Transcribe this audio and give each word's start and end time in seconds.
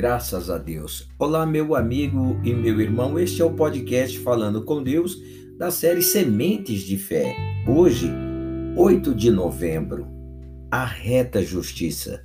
Graças 0.00 0.48
a 0.48 0.56
Deus. 0.56 1.06
Olá, 1.18 1.44
meu 1.44 1.74
amigo 1.74 2.40
e 2.42 2.54
meu 2.54 2.80
irmão. 2.80 3.18
Este 3.18 3.42
é 3.42 3.44
o 3.44 3.52
podcast 3.52 4.18
Falando 4.20 4.64
com 4.64 4.82
Deus 4.82 5.14
da 5.58 5.70
série 5.70 6.00
Sementes 6.00 6.84
de 6.84 6.96
Fé. 6.96 7.36
Hoje, 7.68 8.10
8 8.78 9.14
de 9.14 9.30
novembro, 9.30 10.06
a 10.70 10.86
reta 10.86 11.42
justiça. 11.42 12.24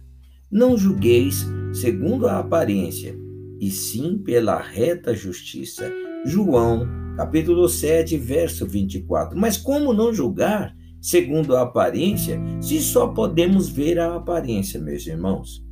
Não 0.50 0.78
julgueis 0.78 1.46
segundo 1.74 2.30
a 2.30 2.40
aparência, 2.40 3.14
e 3.60 3.70
sim 3.70 4.20
pela 4.20 4.58
reta 4.58 5.14
justiça. 5.14 5.92
João, 6.26 6.88
capítulo 7.18 7.68
7, 7.68 8.18
verso 8.18 8.66
24. 8.66 9.38
Mas 9.38 9.58
como 9.58 9.92
não 9.92 10.14
julgar 10.14 10.74
segundo 11.02 11.58
a 11.58 11.64
aparência, 11.64 12.40
se 12.62 12.80
só 12.80 13.10
podemos 13.10 13.68
ver 13.68 14.00
a 14.00 14.16
aparência, 14.16 14.80
meus 14.80 15.06
irmãos? 15.06 15.65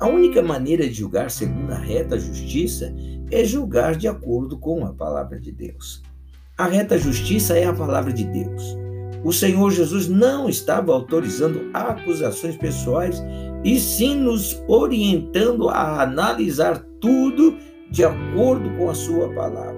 A 0.00 0.06
única 0.06 0.40
maneira 0.40 0.86
de 0.86 0.94
julgar 0.94 1.28
segundo 1.28 1.72
a 1.72 1.78
reta 1.78 2.16
justiça 2.16 2.94
é 3.32 3.44
julgar 3.44 3.96
de 3.96 4.06
acordo 4.06 4.56
com 4.56 4.86
a 4.86 4.92
palavra 4.92 5.40
de 5.40 5.50
Deus. 5.50 6.04
A 6.56 6.66
reta 6.66 6.96
justiça 6.96 7.58
é 7.58 7.64
a 7.64 7.72
palavra 7.72 8.12
de 8.12 8.22
Deus. 8.22 8.76
O 9.24 9.32
Senhor 9.32 9.72
Jesus 9.72 10.06
não 10.06 10.48
estava 10.48 10.92
autorizando 10.92 11.68
acusações 11.74 12.56
pessoais, 12.56 13.20
e 13.64 13.80
sim 13.80 14.14
nos 14.14 14.62
orientando 14.68 15.68
a 15.68 16.00
analisar 16.00 16.78
tudo 17.00 17.56
de 17.90 18.04
acordo 18.04 18.70
com 18.76 18.88
a 18.88 18.94
sua 18.94 19.28
palavra. 19.34 19.76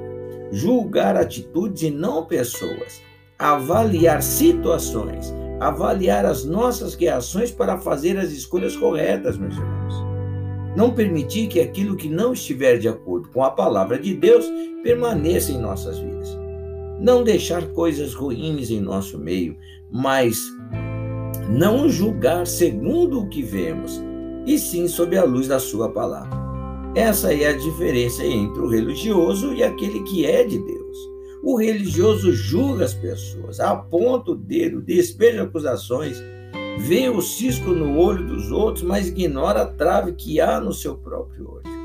Julgar 0.52 1.16
atitudes 1.16 1.82
e 1.82 1.90
não 1.90 2.26
pessoas. 2.26 3.00
Avaliar 3.38 4.22
situações. 4.22 5.32
Avaliar 5.58 6.26
as 6.26 6.44
nossas 6.44 6.94
reações 6.94 7.50
para 7.50 7.78
fazer 7.78 8.18
as 8.18 8.30
escolhas 8.32 8.76
corretas, 8.76 9.38
meus 9.38 9.56
irmãos. 9.56 10.09
Não 10.76 10.92
permitir 10.92 11.48
que 11.48 11.60
aquilo 11.60 11.96
que 11.96 12.08
não 12.08 12.32
estiver 12.32 12.78
de 12.78 12.88
acordo 12.88 13.28
com 13.30 13.42
a 13.42 13.50
palavra 13.50 13.98
de 13.98 14.14
Deus 14.14 14.46
permaneça 14.82 15.52
em 15.52 15.58
nossas 15.58 15.98
vidas. 15.98 16.38
Não 17.00 17.24
deixar 17.24 17.66
coisas 17.68 18.14
ruins 18.14 18.70
em 18.70 18.80
nosso 18.80 19.18
meio, 19.18 19.56
mas 19.90 20.38
não 21.48 21.88
julgar 21.88 22.46
segundo 22.46 23.20
o 23.20 23.28
que 23.28 23.42
vemos, 23.42 24.00
e 24.46 24.58
sim 24.58 24.86
sob 24.86 25.16
a 25.16 25.24
luz 25.24 25.48
da 25.48 25.58
sua 25.58 25.90
palavra. 25.90 26.38
Essa 26.94 27.32
é 27.32 27.46
a 27.46 27.56
diferença 27.56 28.24
entre 28.24 28.60
o 28.60 28.68
religioso 28.68 29.52
e 29.52 29.62
aquele 29.62 30.02
que 30.02 30.26
é 30.26 30.44
de 30.44 30.58
Deus. 30.58 30.96
O 31.42 31.56
religioso 31.56 32.32
julga 32.32 32.84
as 32.84 32.94
pessoas, 32.94 33.60
aponta 33.60 34.32
o 34.32 34.36
dedo, 34.36 34.82
despeja 34.82 35.42
acusações, 35.42 36.22
vê 36.78 37.08
o 37.08 37.20
cisco 37.20 37.70
no 37.70 37.98
olho 37.98 38.26
dos 38.26 38.50
outros, 38.50 38.82
mas 38.82 39.08
ignora 39.08 39.62
a 39.62 39.66
trave 39.66 40.12
que 40.12 40.40
há 40.40 40.60
no 40.60 40.72
seu 40.72 40.96
próprio 40.96 41.50
olho. 41.50 41.80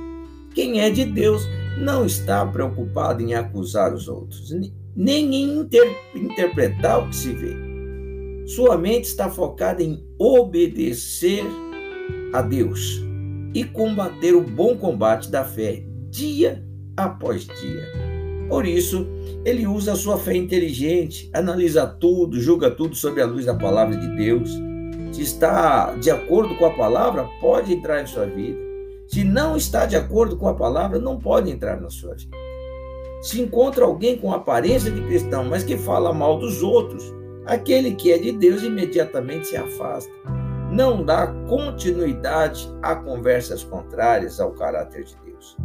Quem 0.53 0.79
é 0.79 0.89
de 0.89 1.03
Deus 1.05 1.45
não 1.77 2.05
está 2.05 2.45
preocupado 2.45 3.21
em 3.21 3.33
acusar 3.33 3.93
os 3.93 4.07
outros, 4.07 4.53
nem 4.95 5.35
em 5.35 5.59
inter 5.59 5.95
interpretar 6.15 7.03
o 7.03 7.09
que 7.09 7.15
se 7.15 7.33
vê. 7.33 7.55
Sua 8.47 8.77
mente 8.77 9.05
está 9.05 9.29
focada 9.29 9.83
em 9.83 10.05
obedecer 10.17 11.43
a 12.31 12.41
Deus 12.41 13.01
e 13.53 13.63
combater 13.63 14.33
o 14.35 14.41
bom 14.41 14.77
combate 14.77 15.29
da 15.29 15.43
fé 15.43 15.83
dia 16.09 16.63
após 16.95 17.45
dia. 17.45 18.05
Por 18.47 18.65
isso, 18.65 19.07
ele 19.43 19.65
usa 19.65 19.93
a 19.93 19.95
sua 19.95 20.17
fé 20.17 20.35
inteligente, 20.35 21.29
analisa 21.33 21.85
tudo, 21.87 22.39
julga 22.39 22.69
tudo 22.69 22.95
sob 22.95 23.19
a 23.19 23.25
luz 23.25 23.45
da 23.45 23.55
palavra 23.55 23.97
de 23.97 24.15
Deus 24.15 24.49
se 25.15 25.21
está 25.21 25.95
de 25.95 26.11
acordo 26.11 26.57
com 26.57 26.65
a 26.65 26.71
palavra, 26.71 27.25
pode 27.39 27.73
entrar 27.73 28.03
em 28.03 28.05
sua 28.05 28.25
vida. 28.25 28.59
Se 29.07 29.23
não 29.23 29.55
está 29.55 29.85
de 29.85 29.95
acordo 29.95 30.35
com 30.35 30.45
a 30.45 30.53
palavra, 30.53 30.99
não 30.99 31.17
pode 31.17 31.49
entrar 31.49 31.79
na 31.79 31.89
sua 31.89 32.15
vida. 32.15 32.35
Se 33.21 33.41
encontra 33.41 33.85
alguém 33.85 34.17
com 34.17 34.33
aparência 34.33 34.91
de 34.91 35.01
cristão, 35.03 35.45
mas 35.45 35.63
que 35.63 35.77
fala 35.77 36.11
mal 36.11 36.37
dos 36.37 36.61
outros, 36.61 37.01
aquele 37.45 37.95
que 37.95 38.11
é 38.11 38.17
de 38.17 38.33
Deus 38.33 38.61
imediatamente 38.61 39.47
se 39.47 39.55
afasta. 39.55 40.11
Não 40.69 41.01
dá 41.01 41.27
continuidade 41.47 42.69
a 42.81 42.93
conversas 42.93 43.63
contrárias 43.63 44.41
ao 44.41 44.51
caráter 44.51 45.05
de 45.05 45.15
Deus. 45.25 45.55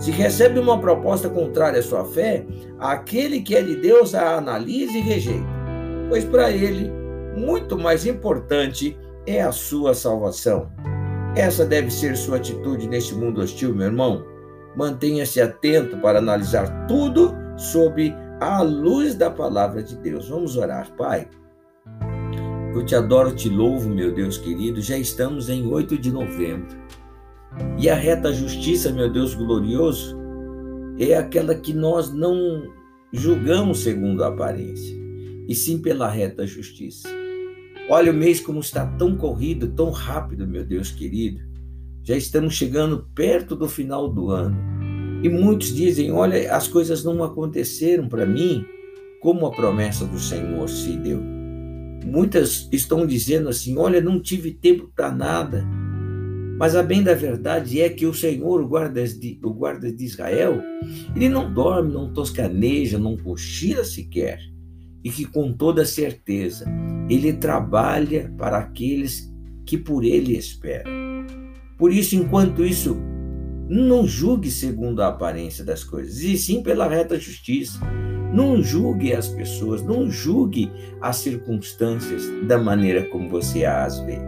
Se 0.00 0.10
recebe 0.10 0.58
uma 0.58 0.80
proposta 0.80 1.28
contrária 1.28 1.78
à 1.78 1.82
sua 1.84 2.04
fé, 2.04 2.44
aquele 2.80 3.42
que 3.42 3.54
é 3.54 3.62
de 3.62 3.76
Deus 3.76 4.12
a 4.12 4.38
analisa 4.38 4.98
e 4.98 5.00
rejeita, 5.00 5.46
pois 6.08 6.24
para 6.24 6.50
ele 6.50 6.97
muito 7.38 7.78
mais 7.78 8.06
importante 8.06 8.98
é 9.26 9.40
a 9.40 9.52
sua 9.52 9.94
salvação. 9.94 10.70
Essa 11.36 11.64
deve 11.64 11.90
ser 11.90 12.16
sua 12.16 12.38
atitude 12.38 12.88
neste 12.88 13.14
mundo 13.14 13.40
hostil, 13.40 13.74
meu 13.74 13.86
irmão. 13.86 14.24
Mantenha-se 14.76 15.40
atento 15.40 15.96
para 15.98 16.18
analisar 16.18 16.86
tudo 16.86 17.34
sob 17.56 18.14
a 18.40 18.62
luz 18.62 19.14
da 19.14 19.30
palavra 19.30 19.82
de 19.82 19.96
Deus. 19.96 20.28
Vamos 20.28 20.56
orar, 20.56 20.90
Pai. 20.96 21.28
Eu 22.74 22.84
te 22.84 22.94
adoro, 22.94 23.34
te 23.34 23.48
louvo, 23.48 23.88
meu 23.88 24.12
Deus 24.14 24.38
querido. 24.38 24.80
Já 24.80 24.96
estamos 24.96 25.48
em 25.48 25.66
8 25.66 25.98
de 25.98 26.10
novembro. 26.10 26.76
E 27.78 27.88
a 27.88 27.94
reta 27.94 28.32
justiça, 28.32 28.92
meu 28.92 29.10
Deus 29.10 29.34
glorioso, 29.34 30.16
é 30.98 31.14
aquela 31.16 31.54
que 31.54 31.72
nós 31.72 32.12
não 32.12 32.62
julgamos 33.12 33.80
segundo 33.80 34.22
a 34.22 34.28
aparência, 34.28 34.96
e 35.48 35.54
sim 35.54 35.80
pela 35.80 36.08
reta 36.08 36.46
justiça. 36.46 37.08
Olha 37.90 38.12
o 38.12 38.14
mês 38.14 38.38
como 38.38 38.60
está 38.60 38.86
tão 38.86 39.16
corrido, 39.16 39.68
tão 39.68 39.90
rápido, 39.90 40.46
meu 40.46 40.62
Deus 40.62 40.90
querido. 40.90 41.40
Já 42.02 42.14
estamos 42.14 42.54
chegando 42.54 43.08
perto 43.14 43.56
do 43.56 43.66
final 43.66 44.12
do 44.12 44.30
ano. 44.30 44.58
E 45.22 45.28
muitos 45.28 45.74
dizem: 45.74 46.12
olha, 46.12 46.54
as 46.54 46.68
coisas 46.68 47.02
não 47.02 47.24
aconteceram 47.24 48.06
para 48.06 48.26
mim 48.26 48.62
como 49.22 49.46
a 49.46 49.50
promessa 49.50 50.04
do 50.04 50.18
Senhor 50.18 50.68
se 50.68 50.98
deu. 50.98 51.18
Muitas 52.04 52.68
estão 52.70 53.06
dizendo 53.06 53.48
assim: 53.48 53.78
olha, 53.78 54.02
não 54.02 54.20
tive 54.20 54.52
tempo 54.52 54.92
para 54.94 55.10
nada. 55.10 55.66
Mas 56.58 56.76
a 56.76 56.82
bem 56.82 57.02
da 57.02 57.14
verdade 57.14 57.80
é 57.80 57.88
que 57.88 58.04
o 58.04 58.12
Senhor, 58.12 58.60
o 58.60 58.68
guarda, 58.68 59.06
de, 59.06 59.40
o 59.42 59.54
guarda 59.54 59.90
de 59.90 60.04
Israel, 60.04 60.60
ele 61.16 61.28
não 61.28 61.52
dorme, 61.54 61.92
não 61.92 62.12
toscaneja, 62.12 62.98
não 62.98 63.16
cochila 63.16 63.82
sequer. 63.82 64.40
E 65.02 65.08
que 65.08 65.24
com 65.24 65.52
toda 65.52 65.86
certeza 65.86 66.66
ele 67.08 67.32
trabalha 67.32 68.32
para 68.36 68.58
aqueles 68.58 69.32
que 69.64 69.76
por 69.76 70.04
ele 70.04 70.36
esperam. 70.36 70.92
Por 71.76 71.92
isso, 71.92 72.16
enquanto 72.16 72.64
isso, 72.64 72.96
não 73.68 74.06
julgue 74.06 74.50
segundo 74.50 75.02
a 75.02 75.08
aparência 75.08 75.64
das 75.64 75.84
coisas, 75.84 76.20
e 76.22 76.36
sim 76.36 76.62
pela 76.62 76.88
reta 76.88 77.18
justiça. 77.18 77.78
Não 78.32 78.62
julgue 78.62 79.14
as 79.14 79.28
pessoas, 79.28 79.82
não 79.82 80.10
julgue 80.10 80.70
as 81.00 81.16
circunstâncias 81.16 82.24
da 82.46 82.58
maneira 82.58 83.04
como 83.04 83.28
você 83.28 83.64
as 83.64 84.00
vê. 84.00 84.18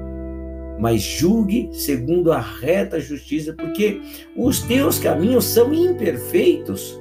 Mas 0.78 1.02
julgue 1.02 1.68
segundo 1.72 2.32
a 2.32 2.40
reta 2.40 2.98
justiça, 2.98 3.52
porque 3.52 4.00
os 4.34 4.60
teus 4.60 4.98
caminhos 4.98 5.44
são 5.44 5.74
imperfeitos 5.74 6.98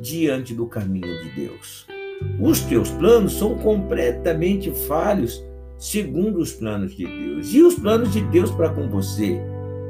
diante 0.00 0.54
do 0.54 0.66
caminho 0.66 1.22
de 1.22 1.30
Deus. 1.30 1.86
Os 2.40 2.60
teus 2.60 2.90
planos 2.92 3.34
são 3.34 3.56
completamente 3.58 4.70
falhos 4.86 5.42
segundo 5.76 6.38
os 6.38 6.52
planos 6.52 6.94
de 6.94 7.06
Deus. 7.06 7.52
E 7.52 7.62
os 7.62 7.74
planos 7.74 8.12
de 8.12 8.20
Deus 8.22 8.50
para 8.50 8.70
com 8.70 8.88
você 8.88 9.40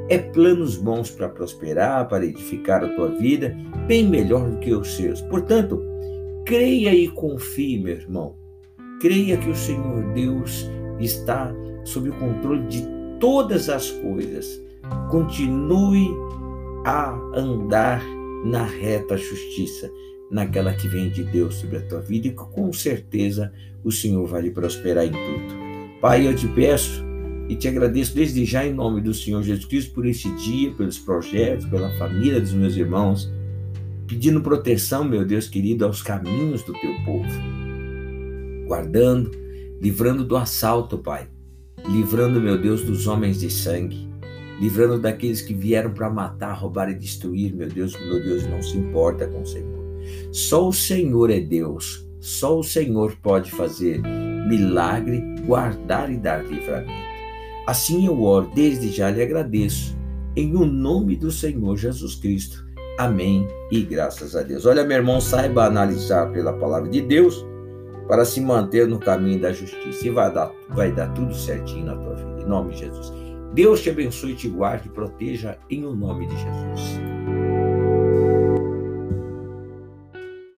é 0.09 0.17
planos 0.17 0.75
bons 0.75 1.11
para 1.11 1.29
prosperar, 1.29 2.07
para 2.07 2.25
edificar 2.25 2.83
a 2.83 2.89
tua 2.89 3.09
vida, 3.09 3.55
bem 3.87 4.07
melhor 4.07 4.49
do 4.49 4.57
que 4.57 4.73
os 4.73 4.95
seus. 4.95 5.21
Portanto, 5.21 5.81
creia 6.45 6.93
e 6.93 7.07
confie, 7.07 7.79
meu 7.79 7.95
irmão. 7.95 8.35
Creia 8.99 9.37
que 9.37 9.49
o 9.49 9.55
Senhor 9.55 10.03
Deus 10.13 10.67
está 10.99 11.53
sob 11.83 12.09
o 12.09 12.13
controle 12.13 12.63
de 12.67 12.83
todas 13.19 13.69
as 13.69 13.91
coisas. 13.91 14.59
Continue 15.09 16.09
a 16.85 17.11
andar 17.35 18.03
na 18.43 18.63
reta 18.63 19.17
justiça 19.17 19.91
naquela 20.29 20.73
que 20.73 20.87
vem 20.87 21.09
de 21.09 21.23
Deus 21.23 21.55
sobre 21.55 21.77
a 21.77 21.81
tua 21.81 22.01
vida 22.01 22.27
e 22.27 22.31
com 22.31 22.71
certeza 22.71 23.51
o 23.83 23.91
Senhor 23.91 24.25
vai 24.27 24.43
lhe 24.43 24.51
prosperar 24.51 25.05
em 25.05 25.11
tudo. 25.11 25.59
Pai, 25.99 26.27
eu 26.27 26.35
te 26.35 26.47
peço 26.47 27.03
e 27.47 27.55
te 27.55 27.67
agradeço 27.67 28.13
desde 28.13 28.45
já 28.45 28.65
em 28.65 28.73
nome 28.73 29.01
do 29.01 29.13
Senhor 29.13 29.41
Jesus 29.41 29.65
Cristo 29.65 29.93
por 29.93 30.05
esse 30.05 30.29
dia, 30.35 30.71
pelos 30.71 30.99
projetos, 30.99 31.65
pela 31.65 31.89
família 31.97 32.39
dos 32.39 32.53
meus 32.53 32.75
irmãos, 32.75 33.31
pedindo 34.07 34.41
proteção, 34.41 35.03
meu 35.03 35.25
Deus 35.25 35.47
querido, 35.47 35.85
aos 35.85 36.01
caminhos 36.01 36.63
do 36.63 36.73
teu 36.73 36.93
povo, 37.03 37.29
guardando, 38.67 39.31
livrando 39.81 40.23
do 40.23 40.37
assalto, 40.37 40.99
Pai, 40.99 41.27
livrando, 41.87 42.39
meu 42.39 42.59
Deus, 42.61 42.83
dos 42.83 43.07
homens 43.07 43.39
de 43.39 43.49
sangue, 43.49 44.07
livrando 44.61 44.99
daqueles 44.99 45.41
que 45.41 45.53
vieram 45.53 45.91
para 45.91 46.09
matar, 46.09 46.53
roubar 46.53 46.89
e 46.89 46.93
destruir, 46.93 47.55
meu 47.55 47.67
Deus 47.67 47.95
glorioso, 47.95 48.47
não 48.47 48.61
se 48.61 48.77
importa 48.77 49.27
com 49.27 49.41
o 49.41 49.45
Senhor. 49.45 49.78
Só 50.31 50.67
o 50.67 50.73
Senhor 50.73 51.29
é 51.29 51.39
Deus. 51.39 52.07
Só 52.19 52.59
o 52.59 52.63
Senhor 52.63 53.15
pode 53.21 53.51
fazer 53.51 54.01
milagre, 54.47 55.23
guardar 55.45 56.11
e 56.11 56.17
dar 56.17 56.43
livramento. 56.45 56.91
Assim 57.67 58.07
eu 58.07 58.23
oro, 58.23 58.49
desde 58.53 58.89
já 58.89 59.09
lhe 59.11 59.21
agradeço, 59.21 59.95
em 60.35 60.55
o 60.55 60.65
nome 60.65 61.15
do 61.15 61.31
Senhor 61.31 61.77
Jesus 61.77 62.15
Cristo. 62.15 62.67
Amém 62.97 63.47
e 63.71 63.81
graças 63.81 64.35
a 64.35 64.41
Deus. 64.41 64.65
Olha, 64.65 64.83
meu 64.83 64.97
irmão, 64.97 65.21
saiba 65.21 65.65
analisar 65.65 66.31
pela 66.31 66.51
palavra 66.51 66.89
de 66.89 67.01
Deus 67.01 67.45
para 68.07 68.25
se 68.25 68.41
manter 68.41 68.87
no 68.87 68.99
caminho 68.99 69.39
da 69.39 69.53
justiça 69.53 70.07
e 70.07 70.09
vai 70.09 70.33
dar, 70.33 70.51
vai 70.69 70.91
dar 70.91 71.13
tudo 71.13 71.33
certinho 71.33 71.85
na 71.85 71.95
tua 71.95 72.15
vida, 72.15 72.41
em 72.41 72.49
nome 72.49 72.73
de 72.73 72.79
Jesus. 72.79 73.13
Deus 73.53 73.81
te 73.81 73.91
abençoe, 73.91 74.35
te 74.35 74.49
guarde 74.49 74.89
proteja 74.89 75.57
em 75.69 75.85
o 75.85 75.95
nome 75.95 76.27
de 76.27 76.35
Jesus. 76.35 77.08